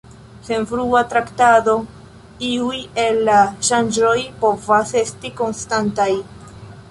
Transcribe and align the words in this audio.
Sen 0.45 0.61
frua 0.69 1.01
traktado 1.09 1.75
iuj 2.47 2.79
el 3.03 3.21
la 3.29 3.37
ŝanĝoj 3.69 4.17
povas 4.45 4.97
esti 5.05 5.33
konstantaj. 5.43 6.09